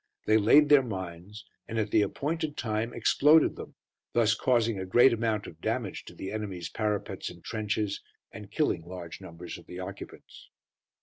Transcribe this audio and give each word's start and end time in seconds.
They 0.25 0.37
laid 0.39 0.69
their 0.69 0.81
mines, 0.81 1.45
and 1.67 1.77
at 1.77 1.91
the 1.91 2.01
appointed 2.01 2.57
time 2.57 2.91
exploded 2.91 3.55
them, 3.55 3.75
thus 4.13 4.33
causing 4.33 4.79
a 4.79 4.85
great 4.87 5.13
amount 5.13 5.45
of 5.45 5.61
damage 5.61 6.05
to 6.05 6.15
the 6.15 6.31
enemy's 6.31 6.69
parapets 6.69 7.29
and 7.29 7.43
trenches, 7.43 8.01
and 8.31 8.49
killing 8.49 8.81
large 8.81 9.21
numbers 9.21 9.59
of 9.59 9.67
the 9.67 9.79
occupants. 9.79 10.49